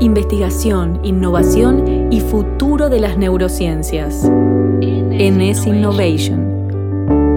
investigación, 0.00 1.00
innovación 1.02 2.12
y 2.12 2.20
futuro 2.20 2.88
de 2.88 3.00
las 3.00 3.18
neurociencias. 3.18 4.24
NS 4.24 5.66
Innovation, 5.66 6.40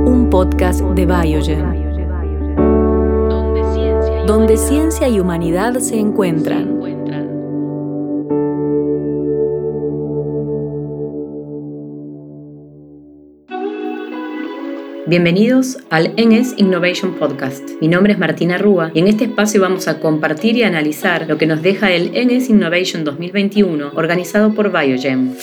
un 0.05 0.29
podcast 0.29 0.81
de 0.81 1.05
Biogen, 1.05 1.65
donde 4.27 4.57
ciencia 4.57 5.09
y 5.09 5.19
humanidad 5.19 5.79
se 5.79 5.99
encuentran. 5.99 6.80
Bienvenidos 15.07 15.79
al 15.89 16.13
NS 16.15 16.53
Innovation 16.57 17.15
Podcast. 17.15 17.71
Mi 17.81 17.87
nombre 17.87 18.13
es 18.13 18.19
Martina 18.19 18.59
Rúa 18.59 18.91
y 18.93 18.99
en 18.99 19.07
este 19.07 19.23
espacio 19.23 19.59
vamos 19.59 19.87
a 19.87 19.99
compartir 19.99 20.55
y 20.57 20.63
analizar 20.63 21.25
lo 21.27 21.39
que 21.39 21.47
nos 21.47 21.63
deja 21.63 21.91
el 21.91 22.11
NS 22.11 22.51
Innovation 22.51 23.03
2021 23.03 23.93
organizado 23.95 24.53
por 24.53 24.71
Biogen. 24.71 25.35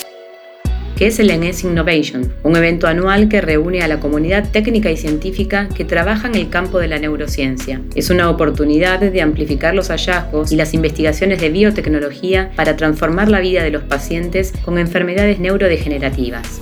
¿Qué 0.95 1.07
es 1.07 1.19
el 1.19 1.27
NS 1.37 1.65
Innovation? 1.65 2.33
Un 2.43 2.55
evento 2.55 2.87
anual 2.87 3.27
que 3.27 3.41
reúne 3.41 3.81
a 3.81 3.89
la 3.89 3.99
comunidad 3.99 4.49
técnica 4.49 4.91
y 4.91 4.97
científica 4.97 5.67
que 5.67 5.83
trabaja 5.83 6.29
en 6.29 6.35
el 6.35 6.49
campo 6.49 6.79
de 6.79 6.87
la 6.87 6.97
neurociencia. 6.97 7.81
Es 7.95 8.09
una 8.09 8.29
oportunidad 8.29 8.99
de 9.01 9.21
amplificar 9.21 9.75
los 9.75 9.89
hallazgos 9.89 10.53
y 10.53 10.55
las 10.55 10.73
investigaciones 10.73 11.41
de 11.41 11.49
biotecnología 11.49 12.51
para 12.55 12.77
transformar 12.77 13.27
la 13.27 13.41
vida 13.41 13.61
de 13.61 13.71
los 13.71 13.83
pacientes 13.83 14.53
con 14.63 14.77
enfermedades 14.77 15.39
neurodegenerativas. 15.39 16.61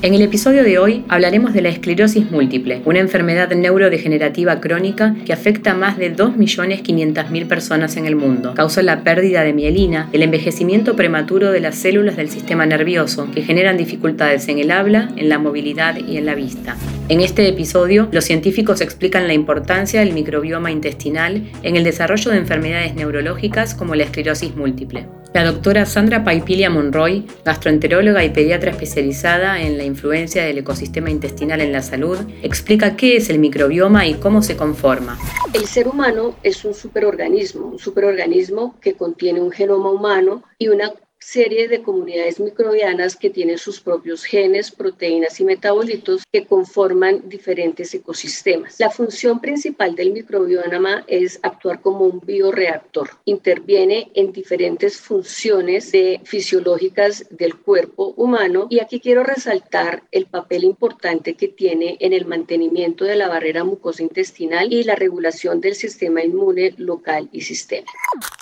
En 0.00 0.14
el 0.14 0.22
episodio 0.22 0.62
de 0.62 0.78
hoy 0.78 1.04
hablaremos 1.08 1.52
de 1.52 1.60
la 1.60 1.70
esclerosis 1.70 2.30
múltiple, 2.30 2.82
una 2.84 3.00
enfermedad 3.00 3.50
neurodegenerativa 3.50 4.60
crónica 4.60 5.16
que 5.26 5.32
afecta 5.32 5.72
a 5.72 5.74
más 5.74 5.98
de 5.98 6.14
2.500.000 6.14 7.48
personas 7.48 7.96
en 7.96 8.06
el 8.06 8.14
mundo. 8.14 8.54
Causa 8.54 8.80
la 8.82 9.02
pérdida 9.02 9.42
de 9.42 9.52
mielina, 9.52 10.08
el 10.12 10.22
envejecimiento 10.22 10.94
prematuro 10.94 11.50
de 11.50 11.58
las 11.58 11.74
células 11.74 12.16
del 12.16 12.30
sistema 12.30 12.64
nervioso, 12.64 13.28
que 13.34 13.42
generan 13.42 13.76
dificultades 13.76 14.46
en 14.46 14.60
el 14.60 14.70
habla, 14.70 15.10
en 15.16 15.28
la 15.28 15.40
movilidad 15.40 15.96
y 15.98 16.16
en 16.16 16.26
la 16.26 16.36
vista. 16.36 16.76
En 17.08 17.20
este 17.20 17.48
episodio, 17.48 18.08
los 18.12 18.24
científicos 18.24 18.80
explican 18.80 19.26
la 19.26 19.34
importancia 19.34 19.98
del 19.98 20.12
microbioma 20.12 20.70
intestinal 20.70 21.42
en 21.64 21.74
el 21.74 21.82
desarrollo 21.82 22.30
de 22.30 22.38
enfermedades 22.38 22.94
neurológicas 22.94 23.74
como 23.74 23.96
la 23.96 24.04
esclerosis 24.04 24.54
múltiple. 24.54 25.08
La 25.34 25.44
doctora 25.44 25.84
Sandra 25.84 26.24
Paipilia 26.24 26.70
Monroy, 26.70 27.26
gastroenteróloga 27.44 28.24
y 28.24 28.30
pediatra 28.30 28.70
especializada 28.70 29.60
en 29.60 29.76
la 29.76 29.84
influencia 29.84 30.42
del 30.42 30.58
ecosistema 30.58 31.10
intestinal 31.10 31.60
en 31.60 31.70
la 31.70 31.82
salud, 31.82 32.18
explica 32.42 32.96
qué 32.96 33.16
es 33.16 33.28
el 33.28 33.38
microbioma 33.38 34.06
y 34.06 34.14
cómo 34.14 34.42
se 34.42 34.56
conforma. 34.56 35.18
El 35.52 35.66
ser 35.66 35.86
humano 35.86 36.34
es 36.42 36.64
un 36.64 36.72
superorganismo, 36.72 37.66
un 37.66 37.78
superorganismo 37.78 38.76
que 38.80 38.94
contiene 38.94 39.40
un 39.40 39.50
genoma 39.50 39.90
humano 39.90 40.42
y 40.58 40.68
una 40.68 40.92
serie 41.20 41.68
de 41.68 41.82
comunidades 41.82 42.40
microbianas 42.40 43.16
que 43.16 43.30
tienen 43.30 43.58
sus 43.58 43.80
propios 43.80 44.24
genes, 44.24 44.70
proteínas 44.70 45.40
y 45.40 45.44
metabolitos 45.44 46.22
que 46.32 46.46
conforman 46.46 47.28
diferentes 47.28 47.92
ecosistemas. 47.94 48.76
La 48.78 48.90
función 48.90 49.40
principal 49.40 49.94
del 49.94 50.12
microbioma 50.12 51.04
es 51.06 51.38
actuar 51.42 51.80
como 51.80 52.04
un 52.06 52.20
bioreactor. 52.20 53.10
Interviene 53.24 54.10
en 54.14 54.32
diferentes 54.32 54.98
funciones 54.98 55.92
fisiológicas 56.24 57.26
del 57.30 57.56
cuerpo 57.56 58.14
humano 58.16 58.66
y 58.70 58.80
aquí 58.80 59.00
quiero 59.00 59.22
resaltar 59.22 60.02
el 60.12 60.26
papel 60.26 60.64
importante 60.64 61.34
que 61.34 61.48
tiene 61.48 61.96
en 62.00 62.12
el 62.12 62.26
mantenimiento 62.26 63.04
de 63.04 63.16
la 63.16 63.28
barrera 63.28 63.64
mucosa 63.64 64.02
intestinal 64.02 64.72
y 64.72 64.84
la 64.84 64.94
regulación 64.94 65.60
del 65.60 65.74
sistema 65.74 66.22
inmune 66.22 66.74
local 66.76 67.28
y 67.32 67.42
sistémico. 67.42 67.92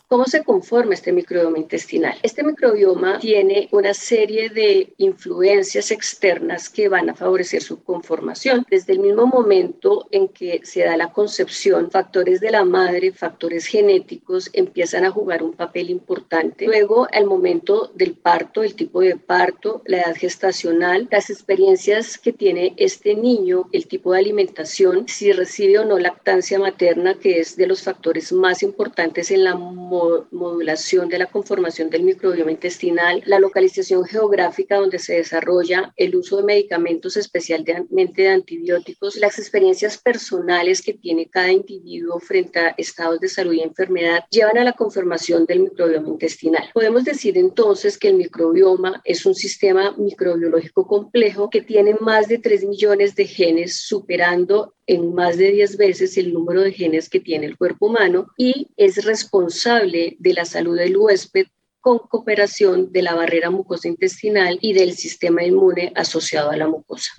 ¿Cómo 0.09 0.25
se 0.27 0.45
conforma 0.45 0.95
este 0.95 1.11
microbioma 1.11 1.59
intestinal? 1.59 2.17
Este 2.23 2.45
microbioma 2.45 3.19
tiene 3.19 3.69
una 3.73 3.93
serie 3.93 4.51
de 4.51 4.95
influencias 4.99 5.91
externas 5.91 6.71
que 6.71 6.89
van 6.89 7.11
a 7.11 7.15
favorecer 7.17 7.61
su 7.61 7.83
conformación. 7.83 8.65
Desde 8.71 8.93
el 8.93 9.00
mismo 9.00 9.27
momento 9.27 10.06
en 10.12 10.28
que 10.28 10.61
se 10.62 10.84
da 10.84 10.97
la 10.97 11.12
concepción, 11.12 11.91
factores 11.91 12.41
de 12.41 12.53
la 12.53 12.65
madre, 12.65 13.11
factores 13.11 13.67
genéticos 13.67 14.49
empiezan 14.53 15.05
a 15.05 15.11
jugar 15.11 15.43
un 15.43 15.55
papel 15.55 15.91
importante. 15.91 16.67
Luego, 16.67 17.09
al 17.11 17.27
momento 17.27 17.91
del 17.97 18.15
parto, 18.15 18.62
el 18.62 18.77
tipo 18.77 19.00
de 19.00 19.17
parto, 19.17 19.83
la 19.87 20.03
edad 20.03 20.15
gestacional, 20.15 21.09
las 21.11 21.31
experiencias 21.31 22.17
que 22.17 22.33
tiene 22.33 22.75
este 22.77 23.17
niño, 23.17 23.69
el 23.73 23.88
tipo 23.88 24.12
de 24.12 24.21
alimentación, 24.21 25.09
si 25.09 25.33
recibe 25.33 25.81
o 25.81 25.84
no 25.84 25.99
lactancia 25.99 26.61
materna, 26.61 27.19
que 27.19 27.41
es 27.41 27.56
de 27.56 27.67
los 27.67 27.83
factores 27.83 28.33
más 28.33 28.62
importantes 28.62 29.33
en 29.33 29.43
la 29.43 29.56
modulación 30.31 31.09
de 31.09 31.19
la 31.19 31.27
conformación 31.27 31.91
del 31.91 32.03
microbioma 32.03 32.51
intestinal, 32.51 33.23
la 33.27 33.39
localización 33.39 34.05
geográfica 34.05 34.77
donde 34.77 34.99
se 34.99 35.15
desarrolla 35.15 35.93
el 35.97 36.17
uso 36.17 36.39
de 36.39 36.45
medicamentos, 36.45 37.17
especialmente 37.17 38.23
de 38.23 38.29
antibióticos, 38.29 39.17
las 39.17 39.39
experiencias 39.39 39.99
personales 39.99 40.83
que 40.83 40.95
tiene 40.95 41.29
cada 41.29 41.53
individuo 41.53 42.19
frente 42.19 42.59
a 42.59 42.75
estados 42.77 43.21
de 43.21 43.29
salud 43.29 43.53
y 43.53 43.62
enfermedad, 43.62 44.25
llevan 44.31 44.59
a 44.59 44.65
la 44.65 44.73
conformación 44.73 45.47
del 45.47 45.61
microbioma 45.61 46.09
intestinal. 46.09 46.71
Podemos 46.73 47.05
decir 47.05 47.39
entonces 47.39 47.99
que 47.99 48.09
el 48.09 48.15
microbioma 48.15 49.01
es 49.05 49.27
un 49.27 49.35
sistema 49.35 49.95
microbiológico 49.97 50.87
complejo 50.87 51.51
que 51.51 51.62
tiene 51.62 51.95
más 52.01 52.29
de 52.29 52.39
3 52.39 52.65
millones 52.65 53.15
de 53.15 53.27
genes, 53.27 53.77
superando 53.77 54.75
en 54.87 55.15
más 55.15 55.37
de 55.37 55.51
10 55.51 55.77
veces 55.77 56.17
el 56.17 56.33
número 56.33 56.62
de 56.62 56.73
genes 56.73 57.09
que 57.09 57.21
tiene 57.21 57.47
el 57.47 57.56
cuerpo 57.56 57.87
humano 57.87 58.29
y 58.37 58.69
es 58.77 59.05
responsable 59.05 59.86
de 59.87 60.35
la 60.35 60.45
salud 60.45 60.77
del 60.77 60.97
huésped 60.97 61.47
con 61.81 61.99
cooperación 61.99 62.91
de 62.93 63.03
la 63.03 63.15
barrera 63.15 63.51
mucosa 63.51 63.87
intestinal 63.87 64.59
y 64.61 64.73
del 64.73 64.95
sistema 64.95 65.45
inmune 65.45 65.93
asociado 65.95 66.51
a 66.51 66.57
la 66.57 66.67
mucosa. 66.67 67.13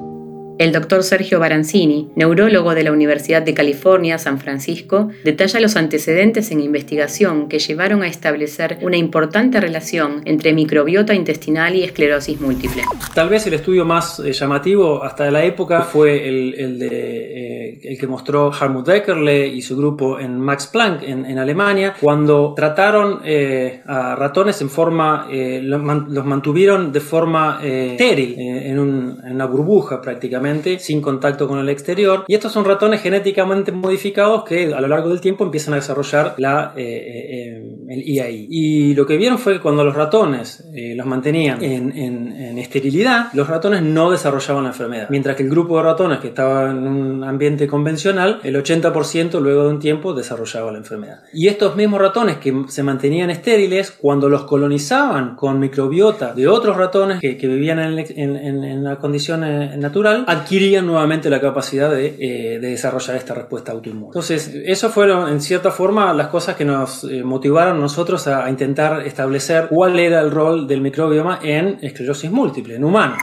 El 0.59 0.71
doctor 0.71 1.03
Sergio 1.03 1.39
Baranzini, 1.39 2.09
neurólogo 2.15 2.73
de 2.73 2.83
la 2.83 2.91
Universidad 2.91 3.43
de 3.43 3.53
California, 3.53 4.17
San 4.17 4.39
Francisco, 4.39 5.09
detalla 5.23 5.59
los 5.59 5.75
antecedentes 5.75 6.49
en 6.49 6.61
investigación 6.61 7.47
que 7.47 7.59
llevaron 7.59 8.01
a 8.01 8.07
establecer 8.07 8.79
una 8.81 8.97
importante 8.97 9.61
relación 9.61 10.23
entre 10.25 10.53
microbiota 10.53 11.13
intestinal 11.13 11.75
y 11.75 11.83
esclerosis 11.83 12.41
múltiple. 12.41 12.81
Tal 13.13 13.29
vez 13.29 13.45
el 13.45 13.53
estudio 13.53 13.85
más 13.85 14.19
eh, 14.19 14.33
llamativo 14.33 15.03
hasta 15.03 15.29
la 15.29 15.43
época 15.43 15.83
fue 15.83 16.27
el, 16.27 16.79
de, 16.79 16.87
eh, 16.87 17.79
el 17.83 17.99
que 17.99 18.07
mostró 18.07 18.51
Harmut 18.51 18.89
Eckerle 18.89 19.47
y 19.47 19.61
su 19.61 19.77
grupo 19.77 20.19
en 20.19 20.39
Max 20.39 20.65
Planck 20.67 21.03
en, 21.03 21.37
Alemania, 21.37 21.93
cuando 22.01 22.55
trataron 22.55 23.19
eh, 23.23 23.81
a 23.85 24.15
ratones 24.15 24.59
en 24.61 24.71
forma, 24.71 25.27
los, 25.29 25.83
mantuvieron 26.25 26.91
de 26.91 26.99
forma 26.99 27.59
estéril, 27.61 28.35
en 28.39 28.79
una 28.79 29.45
burbuja 29.45 30.01
prácticamente 30.01 30.46
sin 30.79 31.01
contacto 31.01 31.47
con 31.47 31.59
el 31.59 31.69
exterior. 31.69 32.25
Y 32.27 32.35
estos 32.35 32.51
son 32.51 32.65
ratones 32.65 33.01
genéticamente 33.01 33.71
modificados 33.71 34.43
que 34.43 34.73
a 34.73 34.81
lo 34.81 34.87
largo 34.87 35.09
del 35.09 35.21
tiempo 35.21 35.43
empiezan 35.43 35.73
a 35.73 35.77
desarrollar 35.77 36.35
la, 36.37 36.73
eh, 36.75 36.83
eh, 36.83 37.25
eh, 37.29 37.75
el 37.89 38.03
IAI. 38.03 38.47
Y 38.49 38.95
lo 38.95 39.05
que 39.05 39.17
vieron 39.17 39.37
fue 39.37 39.53
que 39.53 39.59
cuando 39.59 39.83
los 39.83 39.95
ratones 39.95 40.63
los 40.73 41.05
mantenían 41.05 41.63
en, 41.63 41.91
en, 41.97 42.57
esterilidad, 42.57 43.27
los 43.33 43.47
ratones 43.47 43.81
no 43.81 44.11
desarrollaban 44.11 44.63
la 44.63 44.69
enfermedad. 44.69 45.07
Mientras 45.09 45.35
que 45.35 45.43
el 45.43 45.49
grupo 45.49 45.77
de 45.77 45.83
ratones 45.83 46.19
que 46.19 46.29
estaba 46.29 46.71
en 46.71 46.87
un 46.87 47.23
ambiente 47.23 47.67
convencional, 47.67 48.39
el 48.43 48.55
80% 48.55 49.39
luego 49.39 49.63
de 49.63 49.69
un 49.69 49.79
tiempo 49.79 50.13
desarrollaba 50.13 50.71
la 50.71 50.79
enfermedad. 50.79 51.21
Y 51.33 51.47
estos 51.47 51.75
mismos 51.75 52.01
ratones 52.01 52.37
que 52.37 52.53
se 52.67 52.83
mantenían 52.83 53.29
estériles, 53.29 53.91
cuando 53.91 54.27
los 54.29 54.43
colonizaban 54.43 55.35
con 55.35 55.59
microbiota 55.59 56.33
de 56.33 56.47
otros 56.47 56.77
ratones 56.77 57.19
que, 57.19 57.37
que 57.37 57.47
vivían 57.47 57.79
en, 57.79 57.99
en, 57.99 58.63
en, 58.63 58.83
la 58.83 58.97
condición 58.97 59.41
natural, 59.79 60.25
adquirían 60.37 60.85
nuevamente 60.85 61.29
la 61.29 61.39
capacidad 61.39 61.97
eh, 61.99 62.59
de, 62.59 62.59
desarrollar 62.59 63.15
esta 63.15 63.33
respuesta 63.33 63.71
autoinmune. 63.71 64.07
Entonces, 64.07 64.51
eso 64.65 64.89
fueron 64.89 65.29
en 65.29 65.41
cierta 65.41 65.71
forma 65.71 66.13
las 66.13 66.27
cosas 66.27 66.55
que 66.55 66.65
nos 66.65 67.03
eh, 67.03 67.23
motivaron 67.23 67.79
nosotros 67.79 68.27
a, 68.27 68.49
intentar 68.49 69.05
establecer 69.05 69.67
cuál 69.69 69.99
era 69.99 70.21
el 70.21 70.31
rol 70.31 70.67
del 70.67 70.81
microbioma 70.81 71.39
en 71.43 71.79
esclerosis 71.81 72.31
múltiple, 72.31 72.75
en 72.75 72.83
humanos. 72.83 73.19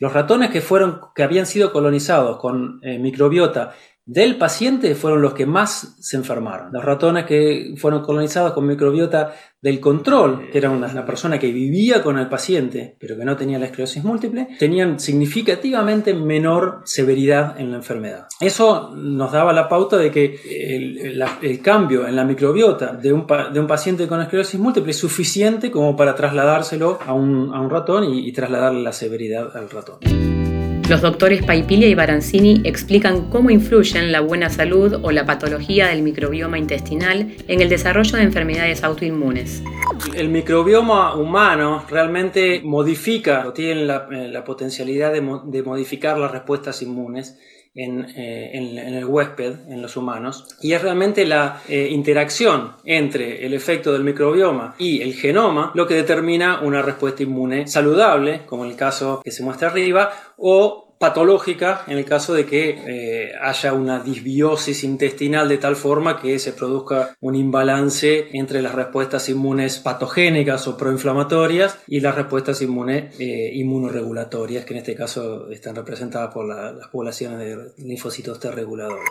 Los 0.00 0.12
ratones 0.12 0.50
que, 0.50 0.60
fueron, 0.60 1.00
que 1.14 1.22
habían 1.22 1.46
sido 1.46 1.72
colonizados 1.72 2.38
con 2.38 2.80
eh, 2.82 2.98
microbiota 2.98 3.72
del 4.04 4.36
paciente 4.36 4.94
fueron 4.94 5.22
los 5.22 5.32
que 5.34 5.46
más 5.46 5.96
se 6.00 6.16
enfermaron. 6.16 6.72
Los 6.72 6.84
ratones 6.84 7.24
que 7.24 7.74
fueron 7.76 8.02
colonizados 8.02 8.52
con 8.52 8.66
microbiota 8.66 9.34
del 9.60 9.78
control, 9.78 10.50
que 10.50 10.58
era 10.58 10.70
una, 10.70 11.06
persona 11.06 11.38
que 11.38 11.52
vivía 11.52 12.02
con 12.02 12.18
el 12.18 12.28
paciente, 12.28 12.96
pero 12.98 13.16
que 13.16 13.24
no 13.24 13.36
tenía 13.36 13.60
la 13.60 13.66
esclerosis 13.66 14.02
múltiple, 14.02 14.48
tenían 14.58 14.98
significativamente 14.98 16.14
menor 16.14 16.80
severidad 16.84 17.60
en 17.60 17.70
la 17.70 17.76
enfermedad. 17.76 18.26
Eso 18.40 18.90
nos 18.96 19.30
daba 19.30 19.52
la 19.52 19.68
pauta 19.68 19.96
de 19.96 20.10
que 20.10 20.40
el, 20.74 21.60
cambio 21.62 22.08
en 22.08 22.16
la 22.16 22.24
microbiota 22.24 22.94
de 22.94 23.12
un, 23.12 23.24
de 23.52 23.60
un, 23.60 23.66
paciente 23.68 24.08
con 24.08 24.20
esclerosis 24.20 24.58
múltiple 24.58 24.90
es 24.90 24.98
suficiente 24.98 25.70
como 25.70 25.94
para 25.94 26.16
trasladárselo 26.16 26.98
a 27.06 27.12
un, 27.14 27.70
ratón 27.70 28.04
y, 28.12 28.28
y 28.28 28.32
trasladarle 28.32 28.82
la 28.82 28.92
severidad 28.92 29.56
al 29.56 29.70
ratón. 29.70 30.41
Los 30.88 31.00
doctores 31.00 31.42
Paipilia 31.44 31.88
y 31.88 31.94
Baranzini 31.94 32.60
explican 32.64 33.30
cómo 33.30 33.50
influyen 33.50 34.12
la 34.12 34.20
buena 34.20 34.50
salud 34.50 35.00
o 35.02 35.10
la 35.12 35.24
patología 35.24 35.88
del 35.88 36.02
microbioma 36.02 36.58
intestinal 36.58 37.34
en 37.48 37.60
el 37.60 37.68
desarrollo 37.68 38.16
de 38.16 38.24
enfermedades 38.24 38.82
autoinmunes. 38.84 39.62
El 40.14 40.28
microbioma 40.28 41.14
humano 41.14 41.84
realmente 41.88 42.60
modifica 42.64 43.46
o 43.46 43.52
tiene 43.52 43.84
la, 43.84 44.08
eh, 44.10 44.42
potencialidad 44.44 45.12
de 45.12 45.62
modificar 45.62 46.18
las 46.18 46.32
respuestas 46.32 46.82
inmunes 46.82 47.38
eh, 47.74 48.50
en, 48.52 48.76
el 48.76 49.06
huésped, 49.06 49.70
en 49.70 49.80
los 49.80 49.96
humanos, 49.96 50.56
y 50.60 50.74
es 50.74 50.82
realmente 50.82 51.24
la 51.24 51.62
eh, 51.66 51.88
interacción 51.90 52.72
entre 52.84 53.46
el 53.46 53.54
efecto 53.54 53.94
del 53.94 54.04
microbioma 54.04 54.74
y 54.76 55.00
el 55.00 55.14
genoma 55.14 55.72
lo 55.74 55.86
que 55.86 55.94
determina 55.94 56.60
una 56.60 56.82
respuesta 56.82 57.22
inmune 57.22 57.66
saludable, 57.66 58.42
como 58.44 58.66
el 58.66 58.76
caso 58.76 59.22
que 59.24 59.30
se 59.30 59.42
muestra 59.42 59.68
arriba, 59.68 60.12
o 60.36 60.91
patológica 61.02 61.82
en 61.88 61.98
el 61.98 62.04
caso 62.04 62.32
de 62.32 62.46
que 62.46 62.78
eh, 62.86 63.32
haya 63.42 63.72
una 63.72 63.98
disbiosis 63.98 64.84
intestinal 64.84 65.48
de 65.48 65.58
tal 65.58 65.74
forma 65.74 66.20
que 66.20 66.38
se 66.38 66.52
produzca 66.52 67.16
un 67.20 67.34
imbalance 67.34 68.28
entre 68.38 68.62
las 68.62 68.72
respuestas 68.72 69.28
inmunes 69.28 69.80
patogénicas 69.80 70.68
o 70.68 70.76
proinflamatorias 70.76 71.76
y 71.88 71.98
las 71.98 72.14
respuestas 72.14 72.62
inmunes 72.62 73.16
eh, 73.18 73.50
inmunoregulatorias, 73.52 74.64
que 74.64 74.74
en 74.74 74.78
este 74.78 74.94
caso 74.94 75.50
están 75.50 75.74
representadas 75.74 76.32
por 76.32 76.46
las 76.46 76.86
poblaciones 76.86 77.40
de 77.40 77.84
linfocitos 77.84 78.38
T 78.38 78.52
reguladores. 78.52 79.08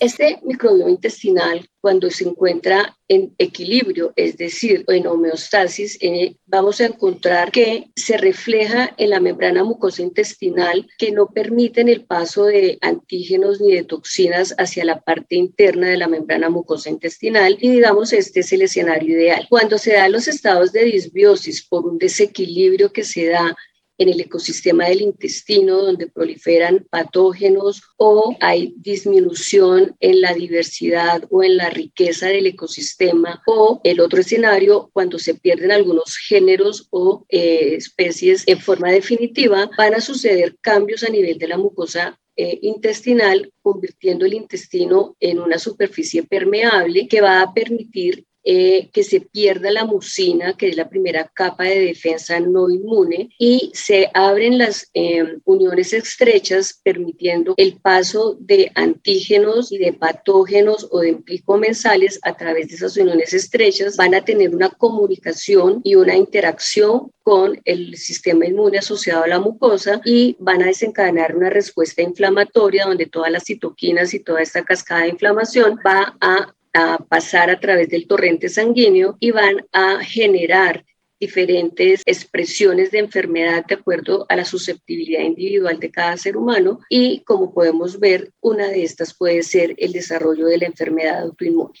Este 0.00 0.40
microbioma 0.42 0.90
intestinal, 0.90 1.68
cuando 1.80 2.10
se 2.10 2.24
encuentra 2.24 2.96
en 3.06 3.32
equilibrio, 3.38 4.12
es 4.16 4.36
decir, 4.36 4.84
en 4.88 5.06
homeostasis, 5.06 5.98
eh, 6.00 6.34
vamos 6.46 6.80
a 6.80 6.86
encontrar 6.86 7.52
que 7.52 7.90
se 7.94 8.16
refleja 8.16 8.92
en 8.96 9.10
la 9.10 9.20
membrana 9.20 9.62
mucosa 9.62 10.02
intestinal 10.02 10.88
que 10.98 11.12
no 11.12 11.28
permiten 11.28 11.88
el 11.88 12.04
paso 12.04 12.46
de 12.46 12.76
antígenos 12.80 13.60
ni 13.60 13.72
de 13.72 13.84
toxinas 13.84 14.54
hacia 14.58 14.84
la 14.84 15.00
parte 15.00 15.36
interna 15.36 15.88
de 15.88 15.98
la 15.98 16.08
membrana 16.08 16.50
mucosa 16.50 16.90
intestinal 16.90 17.56
y 17.60 17.70
digamos 17.70 18.12
este 18.12 18.40
es 18.40 18.52
el 18.52 18.62
escenario 18.62 19.16
ideal. 19.16 19.46
Cuando 19.48 19.78
se 19.78 19.92
dan 19.92 20.10
los 20.10 20.26
estados 20.26 20.72
de 20.72 20.84
disbiosis 20.84 21.64
por 21.64 21.86
un 21.86 21.98
desequilibrio 21.98 22.92
que 22.92 23.04
se 23.04 23.26
da 23.28 23.56
en 23.98 24.08
el 24.08 24.20
ecosistema 24.20 24.86
del 24.86 25.02
intestino 25.02 25.78
donde 25.78 26.08
proliferan 26.08 26.86
patógenos 26.90 27.82
o 27.96 28.36
hay 28.40 28.74
disminución 28.76 29.96
en 30.00 30.20
la 30.20 30.34
diversidad 30.34 31.24
o 31.30 31.42
en 31.42 31.56
la 31.56 31.70
riqueza 31.70 32.28
del 32.28 32.46
ecosistema 32.46 33.42
o 33.46 33.80
el 33.84 34.00
otro 34.00 34.20
escenario 34.20 34.90
cuando 34.92 35.18
se 35.18 35.34
pierden 35.34 35.72
algunos 35.72 36.16
géneros 36.16 36.88
o 36.90 37.24
eh, 37.28 37.74
especies 37.76 38.44
en 38.46 38.58
forma 38.58 38.90
definitiva 38.90 39.70
van 39.76 39.94
a 39.94 40.00
suceder 40.00 40.56
cambios 40.60 41.04
a 41.04 41.10
nivel 41.10 41.38
de 41.38 41.48
la 41.48 41.58
mucosa 41.58 42.18
eh, 42.36 42.58
intestinal, 42.62 43.52
convirtiendo 43.62 44.26
el 44.26 44.34
intestino 44.34 45.16
en 45.20 45.38
una 45.38 45.56
superficie 45.56 46.24
permeable 46.24 47.06
que 47.06 47.20
va 47.20 47.40
a 47.40 47.54
permitir 47.54 48.26
eh, 48.44 48.90
que 48.92 49.02
se 49.02 49.20
pierda 49.20 49.70
la 49.70 49.84
mucina, 49.84 50.54
que 50.56 50.68
es 50.68 50.76
la 50.76 50.88
primera 50.88 51.30
capa 51.32 51.64
de 51.64 51.80
defensa 51.80 52.40
no 52.40 52.70
inmune, 52.70 53.30
y 53.38 53.70
se 53.74 54.10
abren 54.12 54.58
las 54.58 54.90
em, 54.92 55.40
uniones 55.44 55.92
estrechas, 55.92 56.80
permitiendo 56.82 57.54
el 57.56 57.78
paso 57.80 58.36
de 58.38 58.70
antígenos 58.74 59.72
y 59.72 59.78
de 59.78 59.92
patógenos 59.92 60.88
o 60.90 61.00
de 61.00 61.18
mensales 61.58 62.20
a 62.22 62.36
través 62.36 62.68
de 62.68 62.74
esas 62.74 62.96
uniones 62.96 63.32
estrechas. 63.32 63.96
Van 63.96 64.14
a 64.14 64.24
tener 64.24 64.54
una 64.54 64.70
comunicación 64.70 65.80
y 65.84 65.94
una 65.94 66.16
interacción 66.16 67.12
con 67.22 67.58
el 67.64 67.96
sistema 67.96 68.46
inmune 68.46 68.78
asociado 68.78 69.24
a 69.24 69.28
la 69.28 69.40
mucosa 69.40 70.00
y 70.04 70.36
van 70.38 70.62
a 70.62 70.66
desencadenar 70.66 71.34
una 71.34 71.48
respuesta 71.48 72.02
inflamatoria 72.02 72.84
donde 72.84 73.06
todas 73.06 73.30
las 73.30 73.44
citoquinas 73.44 74.12
y 74.12 74.20
toda 74.20 74.42
esta 74.42 74.64
cascada 74.64 75.02
de 75.02 75.08
inflamación 75.08 75.78
va 75.84 76.16
a 76.20 76.54
a 76.74 76.98
pasar 76.98 77.50
a 77.50 77.60
través 77.60 77.88
del 77.88 78.06
torrente 78.06 78.48
sanguíneo 78.48 79.16
y 79.20 79.30
van 79.30 79.64
a 79.72 80.04
generar 80.04 80.84
diferentes 81.18 82.02
expresiones 82.04 82.90
de 82.90 82.98
enfermedad 82.98 83.64
de 83.64 83.76
acuerdo 83.76 84.26
a 84.28 84.36
la 84.36 84.44
susceptibilidad 84.44 85.22
individual 85.22 85.78
de 85.78 85.90
cada 85.90 86.16
ser 86.16 86.36
humano 86.36 86.80
y 86.90 87.20
como 87.20 87.54
podemos 87.54 87.98
ver, 87.98 88.32
una 88.40 88.68
de 88.68 88.82
estas 88.82 89.14
puede 89.14 89.42
ser 89.42 89.74
el 89.78 89.92
desarrollo 89.92 90.46
de 90.46 90.58
la 90.58 90.66
enfermedad 90.66 91.22
autoinmune. 91.22 91.78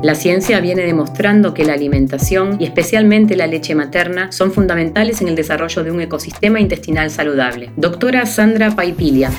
La 0.00 0.14
ciencia 0.14 0.60
viene 0.60 0.84
demostrando 0.84 1.54
que 1.54 1.64
la 1.64 1.72
alimentación 1.72 2.56
y 2.60 2.64
especialmente 2.64 3.34
la 3.34 3.48
leche 3.48 3.74
materna 3.74 4.30
son 4.30 4.52
fundamentales 4.52 5.20
en 5.22 5.26
el 5.26 5.34
desarrollo 5.34 5.82
de 5.82 5.90
un 5.90 6.00
ecosistema 6.00 6.60
intestinal 6.60 7.10
saludable. 7.10 7.70
Doctora 7.76 8.24
Sandra 8.24 8.76
Paipilia. 8.76 9.32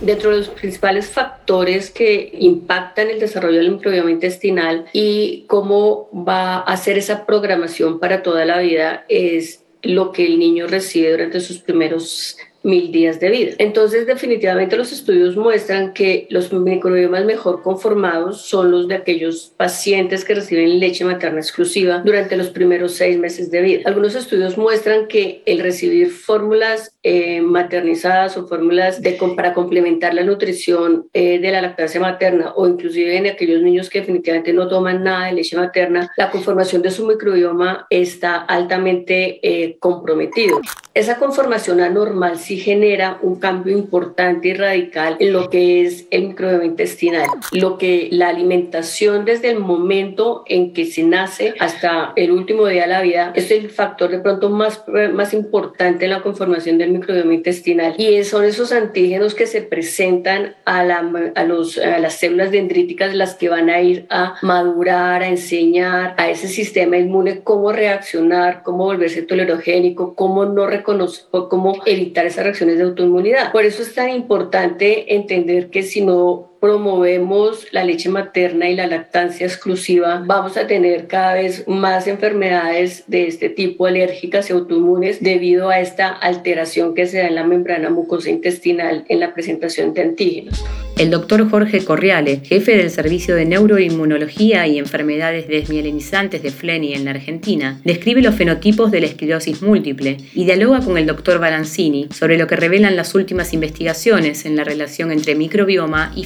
Dentro 0.00 0.30
de 0.30 0.38
los 0.38 0.48
principales 0.48 1.08
factores 1.08 1.90
que 1.90 2.32
impactan 2.38 3.10
el 3.10 3.20
desarrollo 3.20 3.58
del 3.58 3.72
microbioma 3.72 4.10
intestinal 4.10 4.86
y 4.94 5.44
cómo 5.48 6.08
va 6.26 6.56
a 6.56 6.60
hacer 6.60 6.96
esa 6.96 7.26
programación 7.26 8.00
para 8.00 8.22
toda 8.22 8.46
la 8.46 8.60
vida 8.60 9.04
es 9.10 9.64
lo 9.82 10.12
que 10.12 10.24
el 10.24 10.38
niño 10.38 10.66
recibe 10.66 11.10
durante 11.10 11.40
sus 11.40 11.58
primeros 11.58 12.38
mil 12.66 12.90
días 12.90 13.20
de 13.20 13.30
vida. 13.30 13.52
Entonces, 13.58 14.06
definitivamente 14.06 14.76
los 14.76 14.92
estudios 14.92 15.36
muestran 15.36 15.94
que 15.94 16.26
los 16.30 16.52
microbiomas 16.52 17.24
mejor 17.24 17.62
conformados 17.62 18.42
son 18.42 18.72
los 18.72 18.88
de 18.88 18.96
aquellos 18.96 19.52
pacientes 19.56 20.24
que 20.24 20.34
reciben 20.34 20.80
leche 20.80 21.04
materna 21.04 21.38
exclusiva 21.38 22.02
durante 22.04 22.36
los 22.36 22.48
primeros 22.48 22.94
seis 22.94 23.16
meses 23.18 23.50
de 23.50 23.62
vida. 23.62 23.82
Algunos 23.84 24.16
estudios 24.16 24.58
muestran 24.58 25.06
que 25.06 25.42
el 25.46 25.60
recibir 25.60 26.10
fórmulas 26.10 26.92
eh, 27.04 27.40
maternizadas 27.40 28.36
o 28.36 28.48
fórmulas 28.48 29.00
de, 29.00 29.16
para 29.36 29.54
complementar 29.54 30.12
la 30.12 30.24
nutrición 30.24 31.06
eh, 31.12 31.38
de 31.38 31.52
la 31.52 31.62
lactancia 31.62 32.00
materna 32.00 32.52
o 32.56 32.66
inclusive 32.66 33.16
en 33.16 33.26
aquellos 33.26 33.62
niños 33.62 33.88
que 33.88 34.00
definitivamente 34.00 34.52
no 34.52 34.66
toman 34.66 35.04
nada 35.04 35.26
de 35.26 35.34
leche 35.34 35.56
materna, 35.56 36.10
la 36.16 36.30
conformación 36.32 36.82
de 36.82 36.90
su 36.90 37.06
microbioma 37.06 37.86
está 37.90 38.38
altamente 38.38 39.38
eh, 39.42 39.76
comprometido. 39.78 40.60
Esa 40.94 41.18
conformación 41.18 41.80
anormal 41.80 42.38
sí 42.38 42.55
genera 42.56 43.18
un 43.22 43.36
cambio 43.36 43.76
importante 43.76 44.48
y 44.48 44.54
radical 44.54 45.16
en 45.20 45.32
lo 45.32 45.50
que 45.50 45.82
es 45.82 46.06
el 46.10 46.28
microbioma 46.28 46.64
intestinal, 46.64 47.26
lo 47.52 47.78
que 47.78 48.08
la 48.10 48.28
alimentación 48.28 49.24
desde 49.24 49.50
el 49.50 49.58
momento 49.58 50.44
en 50.46 50.72
que 50.72 50.86
se 50.86 51.02
nace 51.02 51.54
hasta 51.58 52.12
el 52.16 52.30
último 52.30 52.66
día 52.66 52.82
de 52.82 52.88
la 52.88 53.02
vida 53.02 53.32
es 53.34 53.50
el 53.50 53.70
factor 53.70 54.10
de 54.10 54.18
pronto 54.18 54.50
más, 54.50 54.84
más 55.12 55.34
importante 55.34 56.04
en 56.04 56.10
la 56.10 56.22
conformación 56.22 56.78
del 56.78 56.92
microbioma 56.92 57.34
intestinal. 57.34 57.94
Y 57.98 58.22
son 58.24 58.44
esos 58.44 58.72
antígenos 58.72 59.34
que 59.34 59.46
se 59.46 59.62
presentan 59.62 60.54
a, 60.64 60.84
la, 60.84 61.32
a, 61.34 61.44
los, 61.44 61.78
a 61.78 61.98
las 61.98 62.14
células 62.14 62.50
dendríticas 62.50 63.14
las 63.14 63.34
que 63.34 63.48
van 63.48 63.70
a 63.70 63.80
ir 63.80 64.06
a 64.10 64.36
madurar, 64.42 65.22
a 65.22 65.28
enseñar 65.28 66.14
a 66.16 66.30
ese 66.30 66.48
sistema 66.48 66.96
inmune 66.96 67.40
cómo 67.42 67.72
reaccionar, 67.72 68.62
cómo 68.62 68.84
volverse 68.84 69.22
tolerogénico, 69.22 70.14
cómo 70.14 70.44
no 70.44 70.66
reconocer, 70.66 71.26
cómo 71.30 71.82
evitar 71.86 72.26
esas 72.26 72.45
reacciones 72.46 72.78
de 72.78 72.84
autoinmunidad. 72.84 73.52
Por 73.52 73.64
eso 73.64 73.82
es 73.82 73.94
tan 73.94 74.10
importante 74.10 75.14
entender 75.14 75.70
que 75.70 75.82
si 75.82 76.00
no 76.00 76.55
promovemos 76.66 77.68
la 77.70 77.84
leche 77.84 78.08
materna 78.08 78.68
y 78.68 78.74
la 78.74 78.88
lactancia 78.88 79.46
exclusiva, 79.46 80.24
vamos 80.26 80.56
a 80.56 80.66
tener 80.66 81.06
cada 81.06 81.34
vez 81.34 81.62
más 81.68 82.08
enfermedades 82.08 83.04
de 83.06 83.28
este 83.28 83.48
tipo 83.50 83.86
alérgicas 83.86 84.50
y 84.50 84.52
autoinmunes 84.52 85.22
debido 85.22 85.68
a 85.68 85.78
esta 85.78 86.08
alteración 86.08 86.96
que 86.96 87.06
se 87.06 87.18
da 87.18 87.28
en 87.28 87.36
la 87.36 87.44
membrana 87.44 87.88
mucosa 87.88 88.30
intestinal 88.30 89.04
en 89.08 89.20
la 89.20 89.32
presentación 89.32 89.94
de 89.94 90.02
antígenos. 90.02 90.64
El 90.98 91.10
doctor 91.10 91.48
Jorge 91.50 91.84
Corriale, 91.84 92.40
jefe 92.42 92.74
del 92.74 92.90
Servicio 92.90 93.36
de 93.36 93.44
Neuroinmunología 93.44 94.66
y 94.66 94.78
Enfermedades 94.78 95.46
Desmielinizantes 95.46 96.42
de 96.42 96.50
FLENI 96.50 96.94
en 96.94 97.04
la 97.04 97.10
Argentina, 97.10 97.82
describe 97.84 98.22
los 98.22 98.34
fenotipos 98.34 98.90
de 98.90 99.00
la 99.00 99.06
esclerosis 99.06 99.60
múltiple 99.60 100.16
y 100.34 100.46
dialoga 100.46 100.80
con 100.80 100.96
el 100.96 101.04
doctor 101.04 101.38
Balanzini 101.38 102.08
sobre 102.14 102.38
lo 102.38 102.46
que 102.46 102.56
revelan 102.56 102.96
las 102.96 103.14
últimas 103.14 103.52
investigaciones 103.52 104.46
en 104.46 104.56
la 104.56 104.64
relación 104.64 105.12
entre 105.12 105.34
microbioma 105.34 106.12
y 106.16 106.24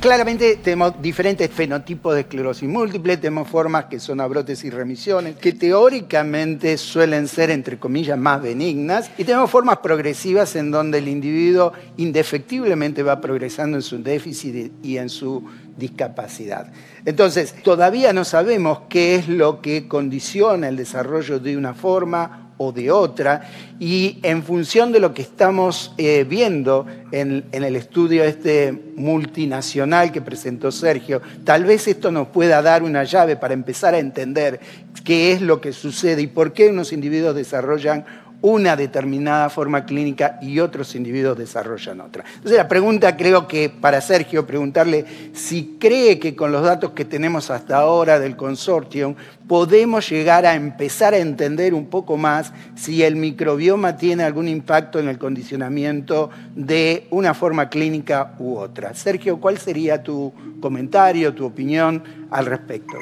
Claramente 0.00 0.56
tenemos 0.56 1.00
diferentes 1.00 1.50
fenotipos 1.50 2.14
de 2.14 2.22
esclerosis 2.22 2.68
múltiple, 2.68 3.16
tenemos 3.16 3.48
formas 3.48 3.86
que 3.86 4.00
son 4.00 4.20
abrotes 4.20 4.64
y 4.64 4.70
remisiones, 4.70 5.36
que 5.36 5.52
teóricamente 5.52 6.78
suelen 6.78 7.28
ser, 7.28 7.50
entre 7.50 7.78
comillas, 7.78 8.18
más 8.18 8.40
benignas, 8.42 9.10
y 9.18 9.24
tenemos 9.24 9.50
formas 9.50 9.78
progresivas 9.78 10.56
en 10.56 10.70
donde 10.70 10.98
el 10.98 11.08
individuo 11.08 11.72
indefectiblemente 11.96 13.02
va 13.02 13.20
progresando 13.20 13.76
en 13.76 13.82
su 13.82 14.02
déficit 14.02 14.72
y 14.82 14.98
en 14.98 15.08
su 15.08 15.44
discapacidad. 15.76 16.72
Entonces, 17.04 17.54
todavía 17.62 18.12
no 18.12 18.24
sabemos 18.24 18.80
qué 18.88 19.16
es 19.16 19.28
lo 19.28 19.60
que 19.60 19.88
condiciona 19.88 20.68
el 20.68 20.76
desarrollo 20.76 21.38
de 21.38 21.56
una 21.56 21.74
forma 21.74 22.45
o 22.58 22.72
de 22.72 22.90
otra, 22.90 23.48
y 23.78 24.18
en 24.22 24.42
función 24.42 24.92
de 24.92 25.00
lo 25.00 25.12
que 25.12 25.22
estamos 25.22 25.92
eh, 25.98 26.24
viendo 26.28 26.86
en, 27.12 27.44
el 27.52 27.76
estudio 27.76 28.24
este 28.24 28.72
multinacional 28.96 30.12
que 30.12 30.22
presentó 30.22 30.72
Sergio, 30.72 31.20
tal 31.44 31.64
vez 31.64 31.86
esto 31.86 32.10
nos 32.10 32.28
pueda 32.28 32.62
dar 32.62 32.82
una 32.82 33.04
llave 33.04 33.36
para 33.36 33.54
empezar 33.54 33.94
a 33.94 33.98
entender 33.98 34.60
qué 35.04 35.32
es 35.32 35.42
lo 35.42 35.60
que 35.60 35.72
sucede 35.72 36.22
y 36.22 36.26
por 36.26 36.52
qué 36.52 36.68
unos 36.68 36.92
individuos 36.92 37.34
desarrollan 37.34 38.04
una 38.42 38.76
determinada 38.76 39.50
forma 39.50 39.84
clínica 39.84 40.38
y 40.40 40.60
otros 40.60 40.94
individuos 40.94 41.38
desarrollan 41.38 42.00
otra. 42.00 42.24
Entonces 42.34 42.56
la 42.56 42.68
pregunta 42.68 43.16
creo 43.16 43.48
que 43.48 43.68
para 43.68 44.00
Sergio, 44.00 44.46
preguntarle 44.46 45.04
si 45.32 45.76
cree 45.80 46.18
que 46.18 46.36
con 46.36 46.52
los 46.52 46.62
datos 46.62 46.92
que 46.92 47.04
tenemos 47.04 47.50
hasta 47.50 47.78
ahora 47.78 48.18
del 48.18 48.36
consortium 48.36 49.14
podemos 49.48 50.08
llegar 50.08 50.44
a 50.44 50.54
empezar 50.54 51.14
a 51.14 51.18
entender 51.18 51.72
un 51.74 51.86
poco 51.86 52.16
más 52.16 52.52
si 52.74 53.02
el 53.02 53.16
microbioma 53.16 53.96
tiene 53.96 54.24
algún 54.24 54.48
impacto 54.48 54.98
en 54.98 55.08
el 55.08 55.18
condicionamiento 55.18 56.30
de 56.54 57.06
una 57.10 57.34
forma 57.34 57.68
clínica 57.68 58.34
u 58.38 58.56
otra. 58.56 58.94
Sergio, 58.94 59.38
¿cuál 59.40 59.58
sería 59.58 60.02
tu 60.02 60.32
comentario, 60.60 61.34
tu 61.34 61.46
opinión 61.46 62.02
al 62.30 62.46
respecto? 62.46 62.98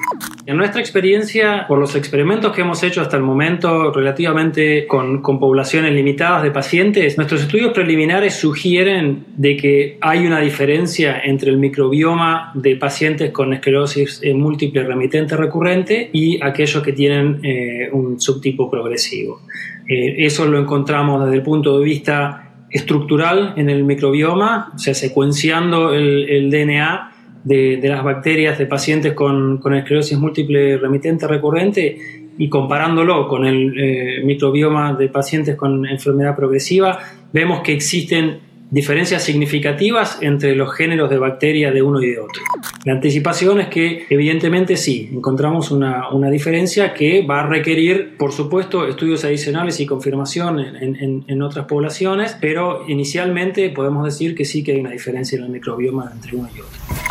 En 0.47 0.57
nuestra 0.57 0.81
experiencia, 0.81 1.67
por 1.67 1.79
los 1.79 1.95
experimentos 1.97 2.53
que 2.53 2.61
hemos 2.61 2.83
hecho 2.83 3.01
hasta 3.01 3.17
el 3.17 3.23
momento 3.23 3.93
relativamente 3.93 4.87
con, 4.87 5.23
poblaciones 5.23 5.93
limitadas 5.93 6.43
de 6.43 6.51
pacientes, 6.51 7.17
nuestros 7.17 7.43
estudios 7.43 7.73
preliminares 7.73 8.35
sugieren 8.35 9.25
de 9.37 9.57
que 9.57 9.99
hay 10.01 10.27
una 10.27 10.41
diferencia 10.41 11.21
entre 11.25 11.51
el 11.51 11.59
microbioma 11.59 12.53
de 12.55 12.77
pacientes 12.77 13.31
con 13.31 13.53
esclerosis 13.53 14.21
múltiple 14.35 14.85
remitente 14.85 15.37
recurrente 15.37 16.11
y 16.13 16.43
aquellos 16.43 16.83
que 16.83 16.93
tienen 16.93 17.41
eh, 17.43 17.89
un 17.93 18.21
subtipo 18.21 18.71
progresivo. 18.71 19.41
Eh, 19.89 20.17
eso 20.19 20.47
lo 20.47 20.59
encontramos 20.59 21.25
desde 21.25 21.37
el 21.37 21.43
punto 21.43 21.79
de 21.79 21.85
vista 21.85 22.41
estructural 22.71 23.55
en 23.57 23.71
el 23.71 23.85
microbioma, 23.85 24.73
o 24.75 24.79
sea, 24.79 24.95
secuenciando 24.95 25.95
el 25.95 26.51
DNA 26.51 27.14
de, 27.45 27.81
las 27.83 28.03
bacterias 28.03 28.59
de 28.59 28.67
pacientes 28.67 29.13
con, 29.13 29.61
esclerosis 29.75 30.19
múltiple 30.19 30.79
remitente 30.79 31.27
recurrente 31.29 31.99
y 32.37 32.49
comparándolo 32.49 33.29
con 33.29 33.47
el 33.47 33.75
eh, 33.79 34.23
microbioma 34.25 34.95
de 34.95 35.09
pacientes 35.09 35.55
con 35.55 35.87
enfermedad 35.87 36.35
progresiva, 36.35 36.99
vemos 37.33 37.61
que 37.61 37.73
existen 37.73 38.41
diferencias 38.71 39.23
significativas 39.23 40.19
entre 40.21 40.57
los 40.57 40.75
géneros 40.75 41.09
de 41.09 41.19
bacteria 41.19 41.71
de 41.71 41.81
uno 41.81 42.03
y 42.03 42.11
de 42.11 42.19
otro. 42.19 42.43
La 42.85 42.95
anticipación 42.95 43.61
es 43.61 43.69
que 43.69 44.07
evidentemente 44.11 44.77
sí, 44.77 45.11
encontramos 45.13 45.71
una, 45.71 46.09
una 46.11 46.29
diferencia 46.29 46.93
que 46.93 47.25
va 47.25 47.43
a 47.43 47.47
requerir, 47.47 48.17
por 48.17 48.33
supuesto, 48.33 48.89
estudios 48.89 49.25
adicionales 49.25 49.79
y 49.79 49.87
confirmación 49.87 50.59
en, 50.59 51.25
en, 51.29 51.43
otras 51.43 51.67
poblaciones, 51.67 52.37
pero 52.41 52.85
inicialmente 52.89 53.69
podemos 53.71 54.05
decir 54.05 54.35
que 54.35 54.45
sí 54.45 54.65
que 54.65 54.73
hay 54.73 54.81
una 54.81 54.91
diferencia 54.91 55.39
en 55.39 55.45
el 55.45 55.51
microbioma 55.51 56.11
entre 56.13 56.37
uno 56.37 56.49
y 56.57 56.61
otro. 56.61 57.04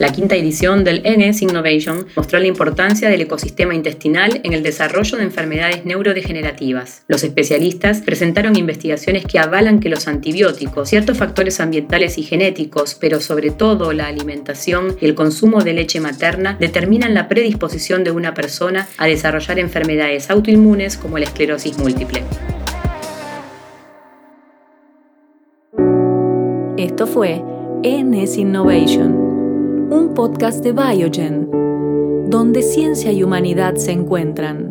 La 0.00 0.12
quinta 0.12 0.34
edición 0.34 0.82
del 0.82 1.02
NS 1.04 1.42
Innovation 1.42 2.06
mostró 2.16 2.38
la 2.38 2.46
importancia 2.46 3.10
del 3.10 3.20
ecosistema 3.20 3.74
intestinal 3.74 4.40
en 4.44 4.54
el 4.54 4.62
desarrollo 4.62 5.18
de 5.18 5.24
enfermedades 5.24 5.84
neurodegenerativas. 5.84 7.02
Los 7.06 7.22
especialistas 7.22 8.00
presentaron 8.00 8.56
investigaciones 8.56 9.26
que 9.26 9.38
avalan 9.38 9.78
que 9.78 9.90
los 9.90 10.08
antibióticos, 10.08 10.88
ciertos 10.88 11.18
factores 11.18 11.60
ambientales 11.60 12.16
y 12.16 12.22
genéticos, 12.22 12.94
pero 12.94 13.20
sobre 13.20 13.50
todo 13.50 13.92
la 13.92 14.06
alimentación 14.06 14.96
y 14.98 15.04
el 15.04 15.14
consumo 15.14 15.62
de 15.62 15.74
leche 15.74 16.00
materna, 16.00 16.56
determinan 16.58 17.12
la 17.12 17.28
predisposición 17.28 18.02
de 18.02 18.10
una 18.10 18.32
persona 18.32 18.88
a 18.96 19.06
desarrollar 19.06 19.58
enfermedades 19.58 20.30
autoinmunes 20.30 20.96
como 20.96 21.18
la 21.18 21.26
esclerosis 21.26 21.76
múltiple. 21.76 22.22
Esto 26.78 27.06
fue 27.06 27.42
NS 27.84 28.38
Innovation 28.38 29.29
un 29.90 30.14
podcast 30.14 30.62
de 30.62 30.72
Biogen, 30.72 31.50
donde 32.30 32.62
ciencia 32.62 33.10
y 33.10 33.24
humanidad 33.24 33.74
se 33.74 33.90
encuentran. 33.90 34.69